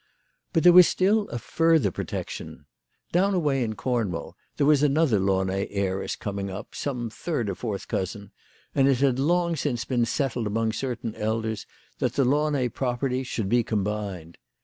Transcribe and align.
But 0.51 0.63
there 0.63 0.73
was 0.73 0.87
still 0.87 1.27
a 1.29 1.37
further 1.37 1.91
protection. 1.91 2.65
Down 3.11 3.35
away 3.35 3.63
in 3.63 3.75
Cornwall 3.75 4.35
there 4.57 4.65
was 4.65 4.81
another 4.81 5.19
Launay 5.19 5.67
heiress 5.69 6.15
coining 6.15 6.49
up, 6.49 6.73
some 6.73 7.11
third 7.11 7.51
or 7.51 7.53
fourth 7.53 7.87
cousin, 7.87 8.31
and 8.73 8.87
it 8.87 8.97
had 8.97 9.19
long 9.19 9.55
since 9.55 9.85
been 9.85 10.05
settled 10.05 10.47
among 10.47 10.71
certain 10.71 11.13
elders 11.13 11.67
that 11.99 12.13
the 12.13 12.25
Launay 12.25 12.67
properties 12.69 13.27
should 13.27 13.47
be 13.47 13.63
combined. 13.63 14.39